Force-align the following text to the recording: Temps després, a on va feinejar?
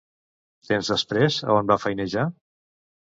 Temps 0.69 0.87
després, 0.93 1.37
a 1.49 1.57
on 1.57 1.69
va 1.73 1.77
feinejar? 1.83 2.25